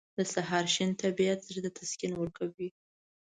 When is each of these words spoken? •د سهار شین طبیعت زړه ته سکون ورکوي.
•د 0.17 0.19
سهار 0.33 0.65
شین 0.73 0.91
طبیعت 1.03 1.39
زړه 1.55 1.69
ته 1.75 1.83
سکون 1.91 2.13
ورکوي. 2.17 2.69